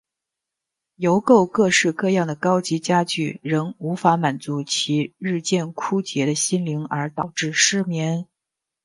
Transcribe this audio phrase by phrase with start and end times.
[0.95, 8.27] 邮购各式各样的高级家具仍无法满足其日渐枯竭的心灵而导致失眠。